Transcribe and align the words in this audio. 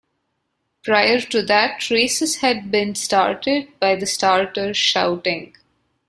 Prior 0.83 1.19
to 1.21 1.43
that 1.43 1.91
races 1.91 2.37
had 2.37 2.71
been 2.71 2.95
started 2.95 3.67
by 3.79 3.95
the 3.95 4.07
starter 4.07 4.73
shouting. 4.73 5.55